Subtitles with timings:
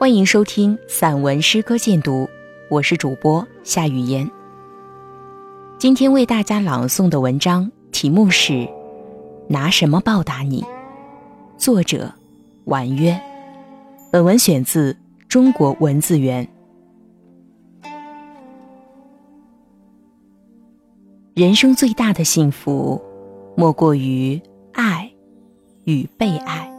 [0.00, 2.30] 欢迎收听散文诗歌鉴读，
[2.70, 4.30] 我是主播夏雨嫣。
[5.76, 8.52] 今天为大家朗诵的文章题目是
[9.48, 10.62] 《拿什么报答你》，
[11.56, 12.14] 作者
[12.66, 13.20] 婉约。
[14.12, 14.96] 本文选自
[15.28, 16.48] 中国文字源。
[21.34, 23.02] 人生最大的幸福，
[23.56, 24.40] 莫过于
[24.74, 25.10] 爱
[25.86, 26.72] 与被爱。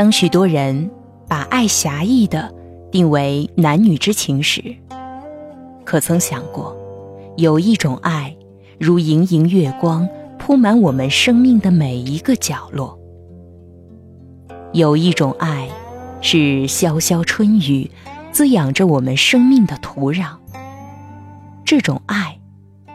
[0.00, 0.90] 当许多人
[1.28, 2.50] 把爱狭义的
[2.90, 4.74] 定为男女之情时，
[5.84, 6.74] 可曾想过，
[7.36, 8.34] 有一种爱
[8.78, 10.08] 如盈盈月光，
[10.38, 12.98] 铺满我们生命的每一个角落；
[14.72, 15.68] 有一种爱
[16.22, 17.90] 是潇潇春雨，
[18.32, 20.30] 滋养着我们生命的土壤。
[21.62, 22.40] 这种爱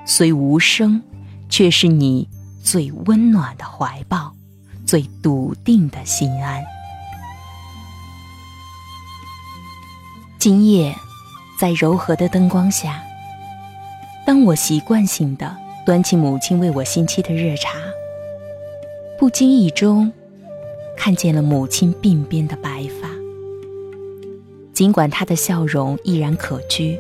[0.08, 1.04] 虽无声，
[1.50, 2.28] 却是你
[2.64, 4.34] 最温暖的怀抱，
[4.88, 6.64] 最笃定的心安。
[10.46, 10.96] 今夜，
[11.58, 13.02] 在柔和的灯光下，
[14.28, 17.80] 当我习惯性的端起母亲为我新沏的热茶，
[19.18, 20.14] 不经意中
[20.96, 23.10] 看见了母亲鬓边的白发。
[24.72, 26.96] 尽管她的笑容依然可掬，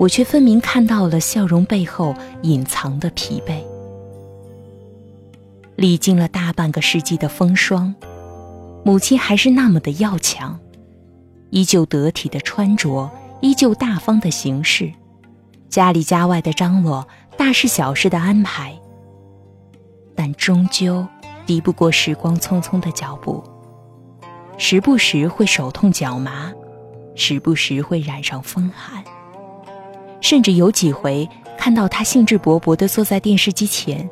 [0.00, 3.60] 我却分明看到了笑容背后隐藏的疲惫。
[5.74, 7.94] 历经了大半个世纪的风霜，
[8.82, 10.58] 母亲还是那么的要强。
[11.56, 14.92] 依旧得体的穿着，依旧大方的行事，
[15.70, 18.78] 家里家外的张罗，大事小事的安排。
[20.14, 21.06] 但终究
[21.46, 23.42] 敌不过时光匆匆的脚步，
[24.58, 26.52] 时不时会手痛脚麻，
[27.14, 29.02] 时不时会染上风寒，
[30.20, 31.26] 甚至有几回
[31.56, 34.06] 看到他兴致勃勃地坐在电视机前，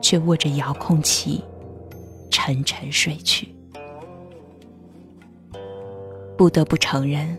[0.00, 1.44] 却握着遥控器，
[2.30, 3.53] 沉沉睡去。
[6.36, 7.38] 不得不承认，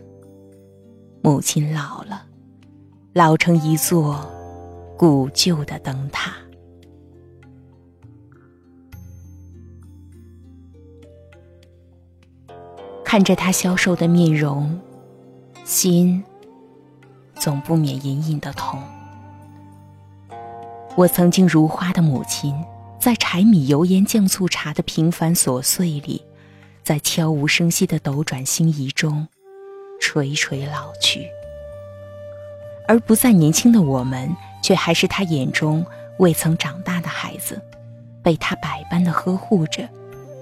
[1.22, 2.26] 母亲老了，
[3.14, 4.26] 老成一座
[4.98, 6.34] 古旧的灯塔。
[13.04, 14.80] 看着她消瘦的面容，
[15.64, 16.24] 心
[17.36, 18.82] 总不免隐隐的痛。
[20.96, 22.56] 我曾经如花的母亲，
[23.00, 26.25] 在柴米油盐酱醋茶的平凡琐碎里。
[26.86, 29.28] 在悄无声息的斗转星移中，
[30.00, 31.28] 垂垂老去。
[32.88, 34.30] 而不再年轻的我们，
[34.62, 35.84] 却还是他眼中
[36.20, 37.60] 未曾长大的孩子，
[38.22, 39.90] 被他百般的呵护着，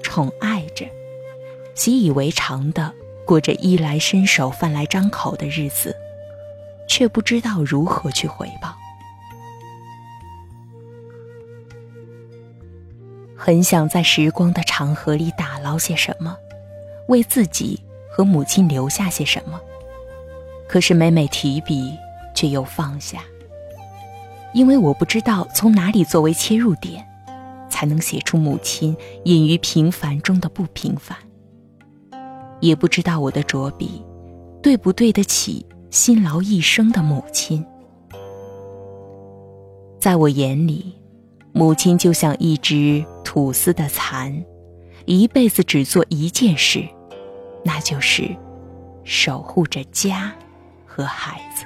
[0.02, 0.86] 宠爱着，
[1.76, 2.94] 习以为常的
[3.26, 5.96] 过着衣来伸手、饭来张口的日子，
[6.90, 8.76] 却不知道如何去回报。
[13.46, 16.38] 很想在时光的长河里打捞些什么，
[17.10, 17.78] 为自己
[18.10, 19.60] 和母亲留下些什么。
[20.66, 21.94] 可是每每提笔，
[22.34, 23.22] 却又放下，
[24.54, 27.06] 因为我不知道从哪里作为切入点，
[27.70, 28.96] 才能写出母亲
[29.26, 31.18] 隐于平凡中的不平凡。
[32.62, 34.02] 也不知道我的着笔，
[34.62, 37.66] 对不对得起辛劳一生的母亲。
[40.00, 40.98] 在我眼里，
[41.52, 43.04] 母亲就像一只。
[43.34, 44.46] 吐丝的蚕，
[45.08, 46.88] 一辈子只做一件事，
[47.66, 48.30] 那就是
[49.04, 50.32] 守护着家
[50.86, 51.66] 和孩子。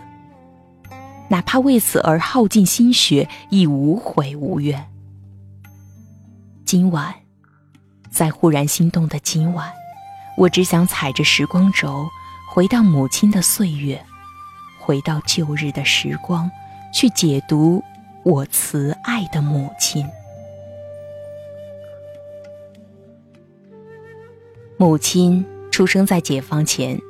[1.27, 4.89] 哪怕为此而耗尽心血，亦无悔无怨。
[6.63, 7.13] 今晚，
[8.09, 9.69] 在忽然心动的今晚，
[10.37, 12.07] 我只想踩着时光轴，
[12.49, 14.01] 回到母亲的岁月，
[14.79, 16.49] 回到旧日的时光，
[16.93, 17.83] 去解读
[18.23, 20.07] 我慈爱的母亲。
[24.79, 27.01] 母亲出生在解放前，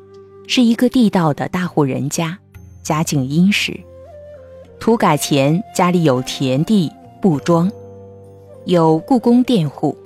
[0.47, 2.37] 是一个地道的大户人家，
[2.81, 3.77] 家境殷实。
[4.79, 6.89] 土改前，家里有田地、
[7.21, 7.69] 布庄，
[8.63, 9.97] 有故宫佃户，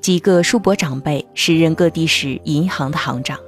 [0.00, 3.38] 几个叔伯长辈时任各地市银行的行长，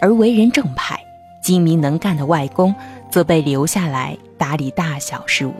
[0.00, 0.98] 而为人正派、
[1.40, 2.74] 精明能干的外公
[3.12, 5.54] 则被留下来打理大小事务。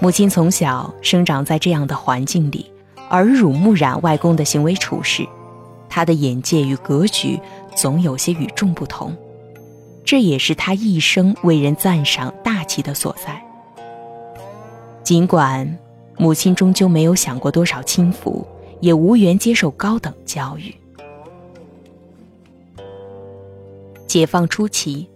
[0.00, 2.70] 母亲从小生长在这样的环境里，
[3.08, 5.26] 耳濡目染外公的行为处事。
[5.88, 7.40] 他的眼界与格局
[7.76, 9.16] 总有些与众不同，
[10.04, 13.42] 这也是他一生为人赞赏大气的所在。
[15.02, 15.78] 尽管
[16.18, 18.46] 母亲终究没有享过多少清福，
[18.80, 20.74] 也无缘接受高等教育。
[24.06, 25.08] 解放初期，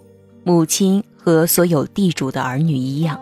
[0.44, 3.20] 母亲和所有地主的儿女一样，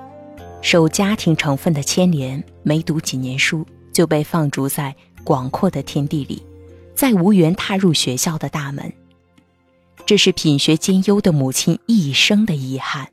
[0.60, 4.94] 受家庭成分的牵连，没读几年书就被放逐在
[5.24, 6.42] 广阔的天地里，
[7.00, 8.92] 再无缘踏入学校的大门。
[10.04, 13.08] 这是品学兼优的母亲一生的遗憾。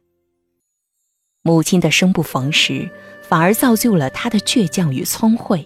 [1.41, 2.89] 母亲的生不逢时，
[3.29, 5.65] 反而造就了她的倔强与聪慧。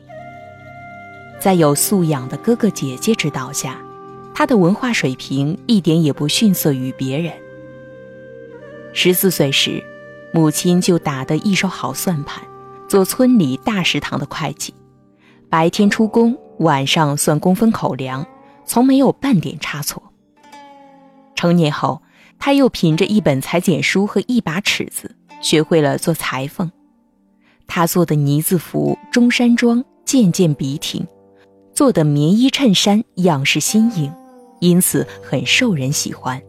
[1.40, 3.82] 在有素养的哥哥姐姐指导下，
[4.36, 7.34] 她的文化水平一点也不逊色于别人。
[8.94, 9.84] 十四岁时，
[10.32, 12.44] 母亲就打得一手好算盘，
[12.88, 14.76] 做村里大食堂的会计，
[15.50, 18.26] 白天出工，晚上算工分口粮，
[18.66, 20.02] 从没有半点差错。
[21.36, 22.02] 成年后，
[22.40, 25.16] 他又凭着一本裁剪书和一把尺子。
[25.42, 26.72] 学会了做裁缝，
[27.66, 31.04] 他做的呢子服、中山装件件笔挺，
[31.74, 34.14] 做的棉衣衬衫样式新颖，
[34.60, 36.40] 因此很受人喜欢。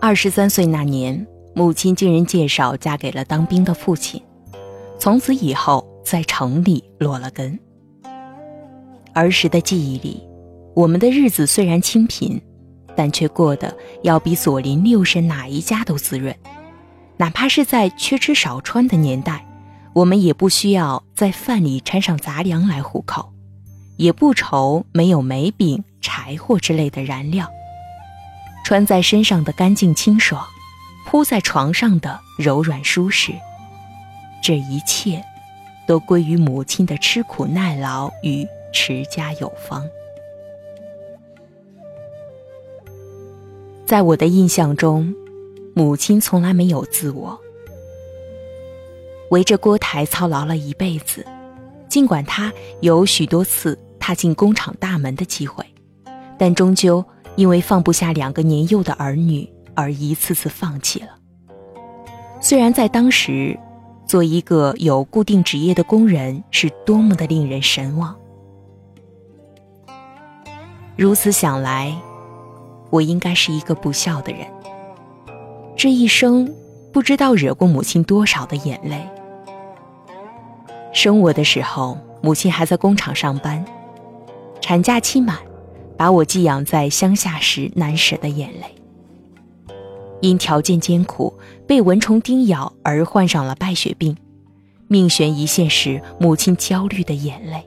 [0.00, 4.22] 二十三岁那年，母亲经人介绍嫁给了当兵的父亲，
[4.98, 7.58] 从此以后在城里落了根。
[9.12, 10.22] 儿时的记忆里，
[10.74, 12.40] 我们的日子虽然清贫。
[12.98, 16.34] 但却过得要比左邻右舍哪一家都滋润，
[17.18, 19.44] 哪怕是在缺吃少穿的年代，
[19.92, 23.34] 我们也不需要在饭里掺上杂粮来糊口，
[23.98, 27.46] 也不愁没有煤饼、柴火之类的燃料。
[28.64, 30.42] 穿在身上的干净清爽，
[31.06, 33.30] 铺在床上的柔软舒适，
[34.42, 35.22] 这一切，
[35.86, 39.88] 都归于母亲的吃苦耐劳与持家有方。
[43.86, 45.14] 在我的印象中，
[45.74, 47.38] 母亲从来没有自我，
[49.30, 51.24] 围着锅台操劳了一辈子。
[51.88, 55.64] 尽管她有许多次踏进工厂大门的机会，
[56.36, 57.02] 但终究
[57.36, 61.10] 因为放不下两个年幼的儿女而一次次放弃了。
[62.40, 63.56] 虽然在当时，
[64.06, 68.16] 做一个有固定职业的工人是多么的令人神往，
[70.96, 71.94] 如此想来。
[72.88, 74.46] 我应该是一个不孝的人，
[75.76, 76.54] 这一生
[76.92, 79.04] 不知道惹过母亲多少的眼泪。
[80.92, 83.62] 生我的时候，母亲还在工厂上班，
[84.60, 85.36] 产假期满，
[85.96, 88.75] 把我寄养在乡下时难舍的眼泪。
[90.20, 91.32] 因条件艰苦，
[91.66, 94.16] 被蚊虫叮咬而患上了败血病，
[94.88, 97.66] 命悬一线时，母亲焦虑的眼泪。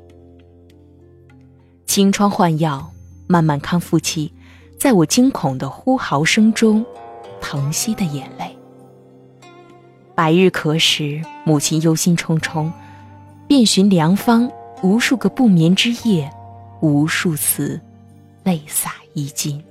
[1.85, 2.91] 清创换药，
[3.27, 4.31] 慢慢康复期。
[4.77, 6.85] 在我惊恐的呼嚎声中，
[7.41, 8.55] 疼惜的眼泪。
[10.15, 12.71] 百日咳时，母亲忧心忡忡，
[13.47, 14.49] 遍寻良方，
[14.81, 16.31] 无数个不眠之夜，
[16.81, 17.79] 无数次
[18.43, 19.61] 泪洒衣襟。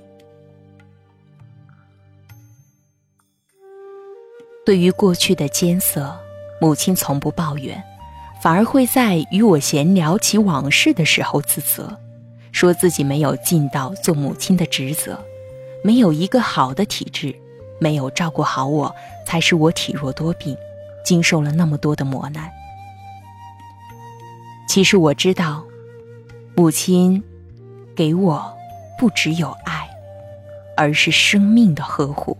[4.69, 6.15] 对于过去的艰涩，
[6.61, 7.83] 母亲从不抱怨，
[8.39, 11.97] 反而会在与我闲聊起往事的时候自责。
[12.51, 15.19] 说自己没有尽到做母亲的职责，
[15.83, 17.33] 没有一个好的体质，
[17.79, 18.95] 没有照顾好我，
[19.25, 20.55] 才使我体弱多病，
[21.03, 22.47] 经受了那么多的磨难。
[24.67, 25.63] 其实我知道，
[26.55, 27.23] 母亲
[27.95, 28.55] 给我
[28.99, 29.89] 不只有爱，
[30.77, 32.37] 而是生命的呵护。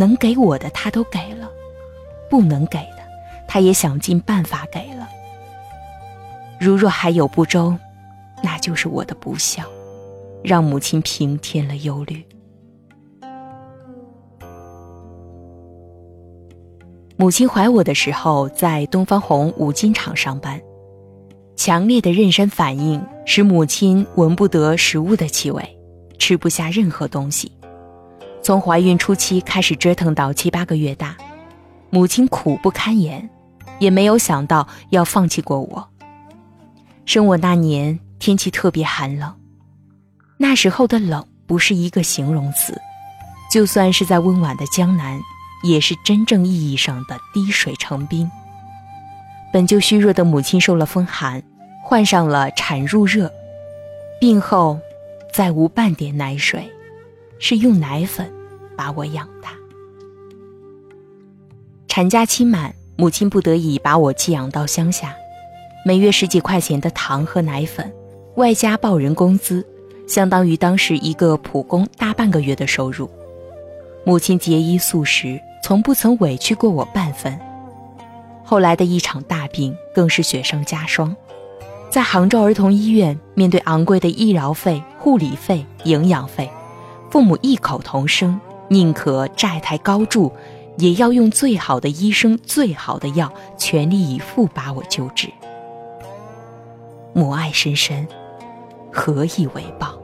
[0.00, 1.46] 能给我的，他都给了；
[2.30, 3.02] 不能给的，
[3.46, 5.06] 他也想尽办法给了。
[6.58, 7.76] 如若还有不周，
[8.42, 9.62] 那就是我的不孝，
[10.42, 12.24] 让母亲平添了忧虑。
[17.18, 20.58] 母亲怀我的时候，在东方红五金厂上班，
[21.56, 25.78] 强烈的妊娠反应使母亲闻不得食物的气味，
[26.18, 27.52] 吃不下任何东西。
[28.42, 31.16] 从怀孕初期开始折腾到七八个月大，
[31.90, 33.28] 母亲苦不堪言，
[33.78, 35.88] 也没有想到要放弃过我。
[37.04, 37.98] 生我那年。
[38.20, 39.34] 天气特别寒冷，
[40.36, 42.78] 那时候的冷不是一个形容词，
[43.50, 45.18] 就算是在温婉的江南，
[45.62, 48.30] 也是真正意义上的滴水成冰。
[49.50, 51.42] 本就虚弱的母亲受了风寒，
[51.82, 53.32] 患上了产褥热，
[54.20, 54.78] 病后
[55.32, 56.70] 再无半点奶水，
[57.40, 58.32] 是用奶粉
[58.76, 59.50] 把我养大。
[61.88, 65.12] 产假期满，母亲不得已把我寄养到乡下，
[65.84, 67.92] 每月十几块钱的糖和奶粉。
[68.36, 69.66] 外加报人工资，
[70.06, 73.10] 相当于当时一个普工大半个月的收入。
[74.04, 77.38] 母亲节衣素食，从不曾委屈过我半分。
[78.44, 81.14] 后来的一场大病更是雪上加霜，
[81.90, 86.48] 在杭州儿童医院，面对昂贵的医疗费、护理费、营养费，
[87.10, 90.32] 父母异口同声，宁可债台高筑，
[90.78, 95.28] 也要用最好的医生、最好的药，全力以赴把我救治。
[97.12, 98.06] 母爱深深，
[98.92, 99.98] 何以为报？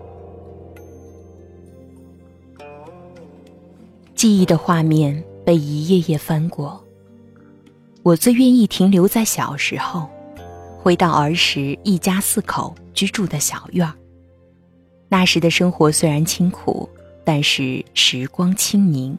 [4.17, 6.83] 记忆的画面被一页页翻过，
[8.03, 10.09] 我最愿意停留在小时候，
[10.83, 13.95] 回到儿时一家四口居住的小院儿。
[15.09, 16.89] 那时的生活虽然清苦，
[17.27, 19.19] 但是时光清宁，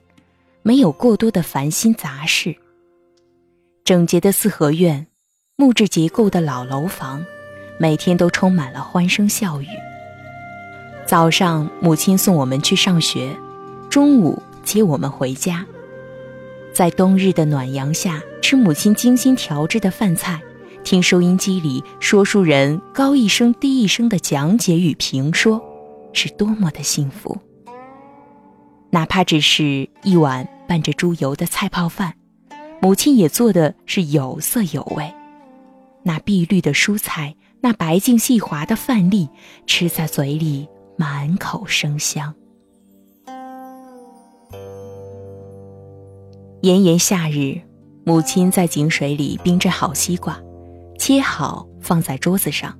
[0.63, 2.55] 没有过多的烦心杂事。
[3.83, 5.05] 整洁的四合院，
[5.57, 7.25] 木质结构的老楼房，
[7.77, 9.67] 每天都充满了欢声笑语。
[11.05, 13.37] 早上，母亲送我们去上学，
[13.89, 14.41] 中午。
[14.63, 15.65] 接我们回家，
[16.73, 20.41] 在冬日的暖阳下吃母亲精心调制的饭菜，
[20.83, 25.63] 听收音机里说书人高一声低一声的讲解与评说，
[26.11, 27.39] 是多么的幸福。
[28.89, 32.13] 哪怕只是一碗拌着猪油的菜泡饭，
[32.81, 35.13] 母亲也做的是有色有味。
[36.03, 39.27] 那碧绿的蔬菜，那白净细滑的饭粒，
[39.65, 40.67] 吃在嘴里
[40.97, 42.33] 满口生香。
[46.61, 47.61] 炎炎夏日，
[48.05, 50.39] 母亲在井水里冰镇好西瓜，
[50.97, 52.77] 切好放在桌子上。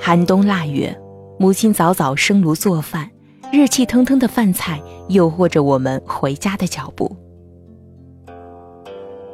[0.00, 0.98] 寒冬腊月，
[1.38, 3.10] 母亲早早生炉做饭，
[3.52, 4.80] 热气腾腾的饭菜
[5.10, 7.14] 诱惑着我们回家的脚步。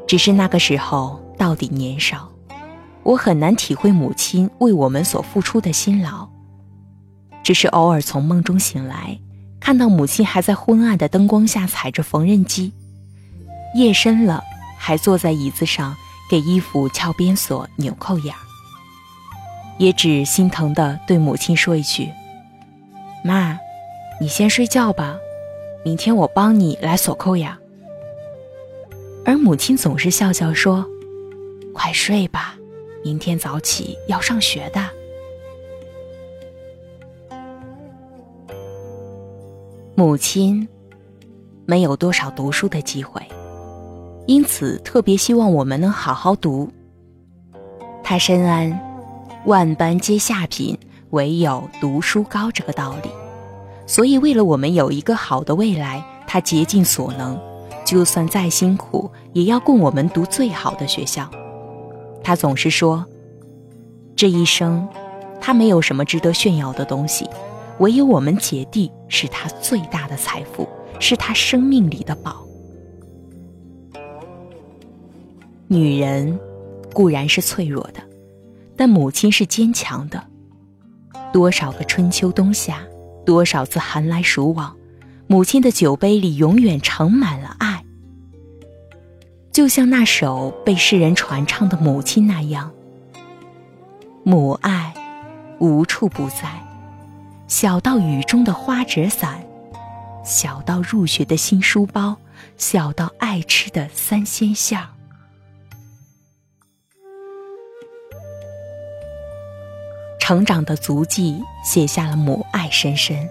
[0.08, 2.28] 只是那个时候到底年少，
[3.04, 6.28] 我很难体会母亲为我们所付出的辛劳。
[7.44, 9.16] 只是偶尔从梦中醒来，
[9.60, 12.72] 看到母亲还在昏暗的灯光下踩着缝纫机。
[13.76, 14.42] 夜深了，
[14.76, 15.94] 还坐在椅子上
[16.28, 18.42] 给衣服撬边锁、纽扣眼儿，
[19.78, 22.10] 也只心疼的对母亲说一句
[23.22, 23.56] ：“妈，
[24.20, 25.18] 你先睡觉吧，
[25.84, 27.58] 明天我帮你来锁扣呀。”
[29.24, 30.84] 而母亲总是笑笑说
[31.74, 32.56] ：“快睡吧，
[33.04, 34.80] 明天早起要上学的。”
[39.94, 40.66] 母亲
[41.66, 43.20] 没有多少读书的机会。
[44.26, 46.70] 因此，特别希望我们能好好读。
[48.04, 48.78] 他深谙
[49.46, 50.78] “万般皆下品，
[51.10, 53.10] 唯有读书高”这个道理，
[53.88, 57.40] 所以为了我们有一个好的未来，他竭尽所能，
[57.86, 61.28] 就算再辛苦，也要供我们读最好的学校。
[62.22, 63.04] 他总是说
[64.14, 64.86] ：“这一生，
[65.40, 67.26] 他没有什么值得炫耀的东西，
[67.78, 70.68] 唯有我们姐弟是他最大的财富，
[71.00, 72.44] 是他生命里的宝。”
[75.66, 76.38] 女人
[76.92, 78.02] 固然是脆弱的，
[78.76, 80.22] 但母亲是坚强的。
[81.32, 82.82] 多少个春秋冬夏，
[83.28, 84.74] 多少次寒来暑往，
[85.26, 87.84] 母亲的酒杯里永远盛满了爱。
[89.52, 92.72] 就像那首被世人传唱的《母亲》那样，
[94.24, 94.94] 母爱
[95.58, 96.66] 无处不在，
[97.46, 99.44] 小到雨中的花折伞，
[100.24, 102.16] 小到入学的新书包，
[102.56, 104.88] 小到爱吃的三鲜馅儿。
[110.28, 113.30] 成长的足迹写下了母爱深深。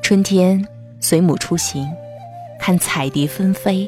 [0.00, 0.66] 春天
[1.00, 1.86] 随母出行，
[2.58, 3.86] 看彩蝶纷飞，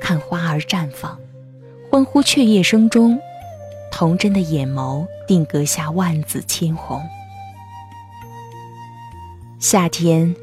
[0.00, 1.18] 看花儿绽放，
[1.90, 3.18] 欢呼雀跃声中，
[3.90, 7.02] 童真的眼眸定格下万紫千红。
[9.58, 10.36] 夏天，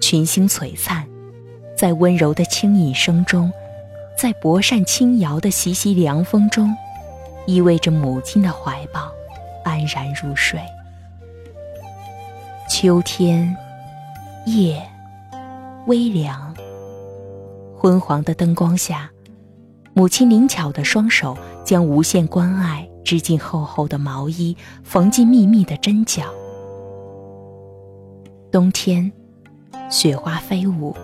[0.00, 1.06] 群星璀璨，
[1.76, 3.52] 在温柔的轻吟声中，
[4.16, 6.74] 在薄扇轻摇的习习凉风中，
[7.44, 9.12] 依偎着母亲的怀抱。
[9.64, 10.60] 安然入睡。
[12.68, 13.56] 秋天，
[14.46, 14.82] 夜
[15.86, 16.54] 微凉，
[17.76, 19.10] 昏黄的灯光下，
[19.94, 26.24] 母亲灵巧的双手将无限关爱织进厚厚的毛衣，缝进密密的针脚。
[28.50, 29.12] 冬天，
[29.90, 30.94] 雪花飞舞，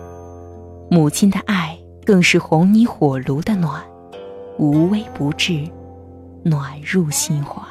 [0.89, 3.83] 母亲的爱更是红泥火炉的暖，
[4.57, 5.67] 无微不至，
[6.43, 7.61] 暖入心怀。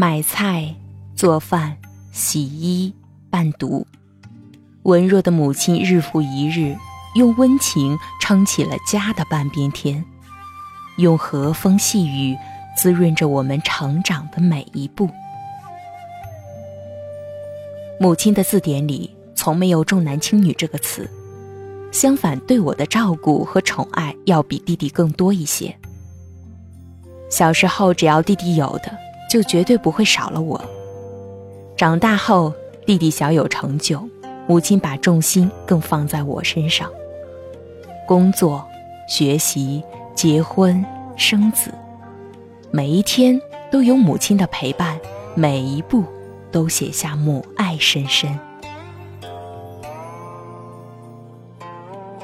[0.00, 0.74] 买菜、
[1.14, 1.76] 做饭、
[2.10, 2.94] 洗衣、
[3.28, 3.86] 伴读，
[4.84, 6.74] 文弱的母亲日复一日，
[7.16, 10.02] 用温情撑起了家的半边天，
[10.96, 12.34] 用和风细雨
[12.74, 15.06] 滋润着我们成长的每一步。
[18.00, 21.06] 母亲的字典里从没有重男轻女这个词，
[21.92, 25.76] 相反，对我的照顾和宠爱要比弟弟更多一些。
[27.28, 29.09] 小时候，只要弟弟有的。
[29.30, 30.60] 就绝对不会少了我。
[31.76, 32.52] 长大后，
[32.84, 34.02] 弟弟小有成就，
[34.48, 36.90] 母亲把重心更放在我身上。
[38.08, 38.66] 工作、
[39.08, 39.80] 学习、
[40.16, 40.84] 结婚、
[41.16, 41.70] 生子，
[42.72, 44.98] 每一天都有母亲的陪伴，
[45.36, 46.02] 每一步
[46.50, 48.36] 都写下母爱深深。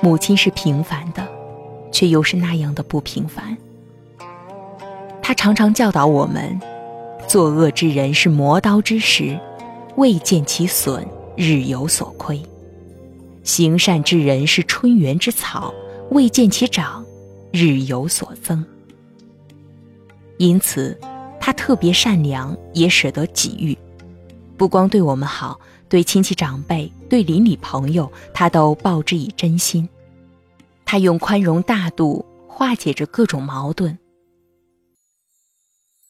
[0.01, 1.25] 母亲是平凡的，
[1.93, 3.57] 却又是那样的不平凡。
[5.23, 6.61] 她常常教导我们：
[7.28, 9.38] 作恶之人是磨刀之石，
[9.97, 11.04] 未见其损，
[11.37, 12.40] 日有所亏；
[13.42, 15.75] 行善之人是春园之草，
[16.11, 17.04] 未见其长，
[17.52, 18.64] 日有所增。
[20.38, 20.99] 因此，
[21.40, 23.76] 他特别善良，也舍得给予，
[24.56, 25.59] 不光对我们好。
[25.88, 29.88] 对亲戚长辈、对邻里朋友，他都报之以真心。
[30.85, 33.97] 他用宽容大度化解着各种矛盾，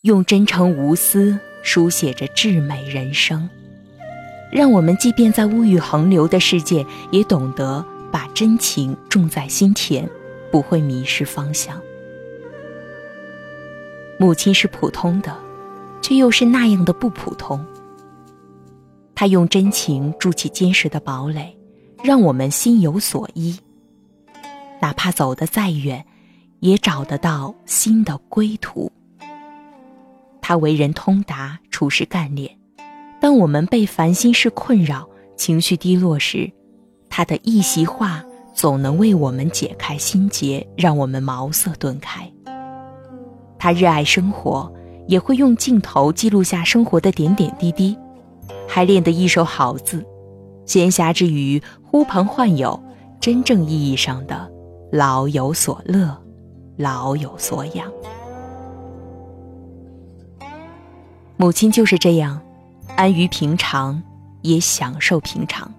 [0.06, 3.50] 用真诚无私书写着至美人生，
[4.52, 10.08] 让我们即便在物欲横流的世界，也懂得把真情种在心田，
[10.52, 11.82] 不会迷失方向。
[14.16, 15.36] 母亲是普通的，
[16.00, 17.66] 却又是那样的不普通。
[19.12, 21.52] 他用真情筑起坚实的堡垒，
[22.04, 23.58] 让我们心有所依。
[24.80, 26.06] 哪怕走得再远，
[26.60, 28.92] 也找得到新的归途。
[30.48, 32.56] 他为人通达，处事干练。
[33.20, 36.48] 当我们被烦心事困扰、情绪低落时，
[37.10, 38.24] 他的一席话
[38.54, 42.32] 总能为我们解开心结，让我们茅塞顿开。
[43.58, 44.72] 他热爱生活，
[45.08, 47.98] 也会用镜头记录下生活的点点滴滴。
[48.68, 50.06] 还练得一手好字，
[50.64, 52.80] 闲暇之余呼朋唤友，
[53.18, 54.48] 真正意义上的
[54.92, 56.16] 老有所乐，
[56.76, 57.90] 老有所养。
[61.38, 62.40] 母亲就是这样，
[62.96, 64.02] 安于平常，
[64.40, 65.70] 也享受平常。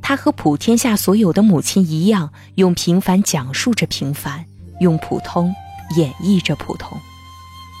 [0.00, 4.44] 她和普天下所有的母亲一样，用平凡讲述着平凡，
[4.80, 5.54] 用普通
[5.96, 6.98] 演绎着普通，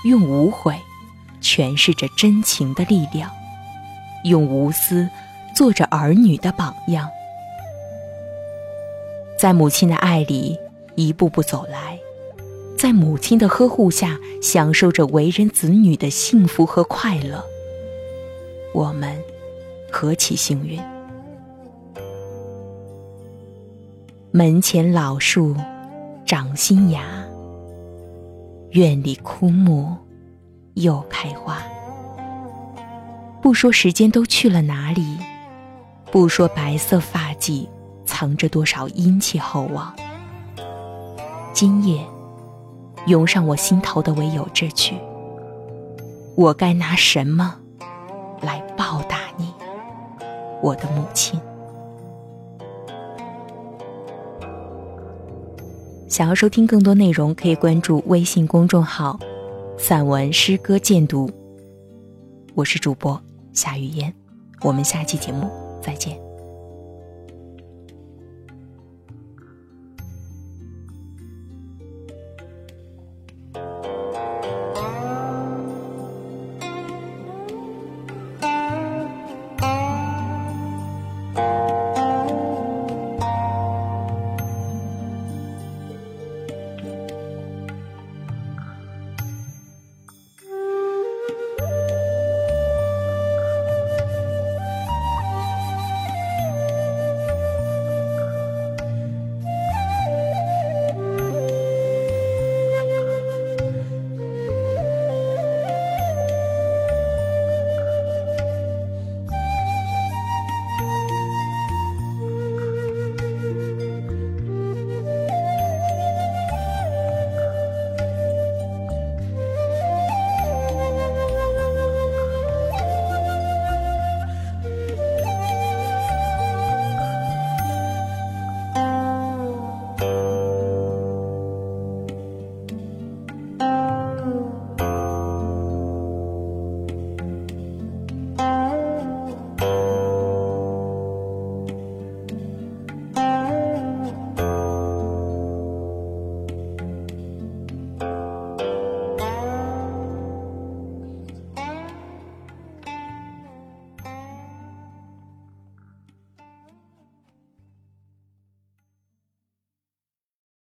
[0.04, 0.78] 用无悔
[1.40, 3.30] 诠释着真情的力量。
[4.24, 5.08] 用无私
[5.56, 7.08] 做着儿女的榜样，
[9.38, 10.56] 在母亲的爱里
[10.94, 11.98] 一步步走来，
[12.82, 17.40] 在母亲的呵护下享受着为人子女的幸福和快乐。
[18.74, 19.16] 我们
[19.88, 20.82] 何其幸运！
[24.32, 25.54] 门前老树
[26.26, 27.04] 长新芽，
[28.70, 29.94] 院里枯木
[30.74, 31.62] 又开花。
[33.40, 35.18] 不说时间都去了哪里，
[36.10, 37.64] 不说白色发髻
[38.04, 39.94] 藏着多少殷切厚望。
[41.52, 42.04] 今夜，
[43.06, 44.94] 涌上我心头的唯有这句：
[46.36, 47.58] 我该拿什么
[48.40, 49.52] 来报答你，
[50.62, 51.40] 我的母亲？
[56.08, 59.18] 想要收听更多内容，可以关注微信公众号
[59.78, 61.30] “散文诗歌鉴读”。
[62.54, 63.20] 我是主播。
[63.52, 64.12] 夏雨嫣，
[64.62, 66.31] 我们下期节目再见。